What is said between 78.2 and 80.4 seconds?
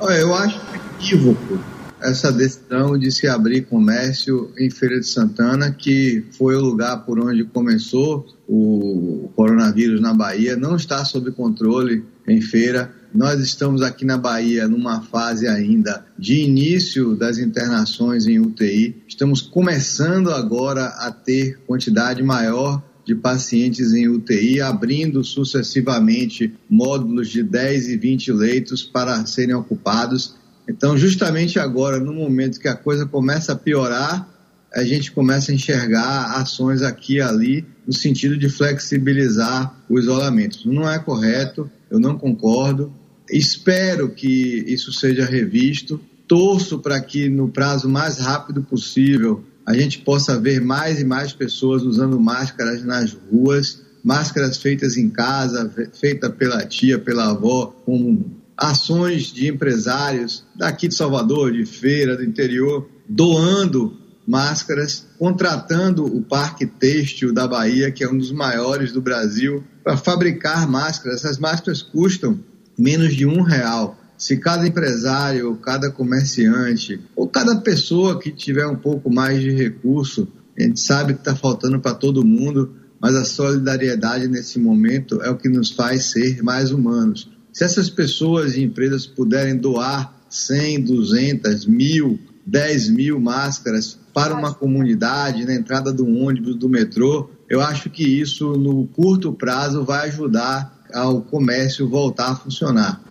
tiver um pouco mais de recurso,